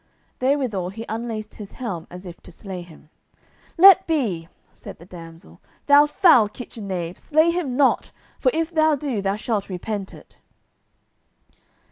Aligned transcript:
Therewithal 0.39 0.89
he 0.89 1.05
unlaced 1.07 1.53
his 1.53 1.73
helm 1.73 2.07
as 2.09 2.25
if 2.25 2.41
to 2.41 2.51
slay 2.51 2.81
him. 2.81 3.11
"Let 3.77 4.07
be," 4.07 4.47
said 4.73 4.97
the 4.97 5.05
damsel, 5.05 5.61
"thou 5.85 6.07
foul 6.07 6.49
kitchen 6.49 6.87
knave, 6.87 7.19
slay 7.19 7.51
him 7.51 7.77
not, 7.77 8.11
for 8.39 8.49
if 8.51 8.71
thou 8.71 8.95
do, 8.95 9.21
thou 9.21 9.35
shalt 9.35 9.69
repent 9.69 10.11
it." 10.15 10.39